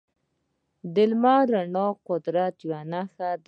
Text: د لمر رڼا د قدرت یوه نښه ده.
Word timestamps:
د 0.93 0.95
لمر 1.09 1.43
رڼا 1.53 1.87
د 1.95 1.99
قدرت 2.07 2.55
یوه 2.67 2.79
نښه 2.91 3.29
ده. 3.37 3.39